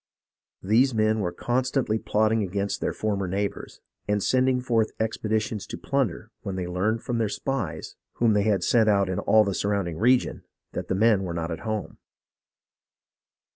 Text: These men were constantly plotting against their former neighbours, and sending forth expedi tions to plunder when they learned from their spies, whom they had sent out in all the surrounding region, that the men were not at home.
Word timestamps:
These 0.63 0.95
men 0.95 1.19
were 1.19 1.31
constantly 1.31 1.99
plotting 1.99 2.41
against 2.41 2.81
their 2.81 2.91
former 2.91 3.27
neighbours, 3.27 3.81
and 4.07 4.23
sending 4.23 4.59
forth 4.59 4.97
expedi 4.97 5.39
tions 5.39 5.67
to 5.67 5.77
plunder 5.77 6.31
when 6.41 6.55
they 6.55 6.65
learned 6.65 7.03
from 7.03 7.19
their 7.19 7.29
spies, 7.29 7.95
whom 8.13 8.33
they 8.33 8.41
had 8.41 8.63
sent 8.63 8.89
out 8.89 9.09
in 9.09 9.19
all 9.19 9.43
the 9.43 9.53
surrounding 9.53 9.99
region, 9.99 10.41
that 10.71 10.87
the 10.87 10.95
men 10.95 11.21
were 11.21 11.35
not 11.35 11.51
at 11.51 11.59
home. 11.59 11.99